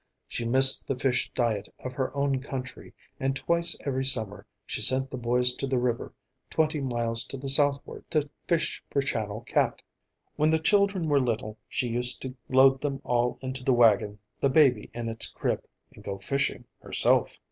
She 0.27 0.45
missed 0.45 0.87
the 0.87 0.95
fish 0.97 1.31
diet 1.35 1.69
of 1.77 1.93
her 1.93 2.11
own 2.17 2.41
country, 2.41 2.91
and 3.19 3.35
twice 3.35 3.77
every 3.85 4.03
summer 4.03 4.47
she 4.65 4.81
sent 4.81 5.11
the 5.11 5.15
boys 5.17 5.53
to 5.53 5.67
the 5.67 5.77
river, 5.77 6.11
twenty 6.49 6.81
miles 6.81 7.23
to 7.25 7.37
the 7.37 7.49
southward, 7.49 8.09
to 8.09 8.27
fish 8.47 8.83
for 8.89 9.03
channel 9.03 9.41
cat. 9.41 9.83
When 10.37 10.49
the 10.49 10.57
children 10.57 11.07
were 11.07 11.19
little 11.21 11.59
she 11.69 11.87
used 11.87 12.19
to 12.23 12.33
load 12.49 12.81
them 12.81 12.99
all 13.03 13.37
into 13.43 13.63
the 13.63 13.73
wagon, 13.75 14.17
the 14.39 14.49
baby 14.49 14.89
in 14.91 15.07
its 15.07 15.29
crib, 15.29 15.63
and 15.93 16.03
go 16.03 16.17
fishing 16.17 16.65
herself. 16.79 17.37